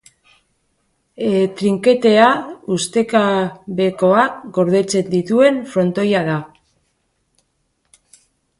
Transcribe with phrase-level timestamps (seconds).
[1.59, 2.29] Trinketea
[2.77, 6.39] ustekabekoak gordetzen dituen frontoia da.